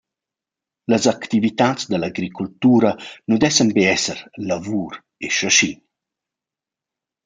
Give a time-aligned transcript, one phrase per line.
[0.93, 2.91] Las activitats da l’agricultura
[3.27, 4.93] nu dessan be esser lavur
[5.25, 5.77] e schaschin.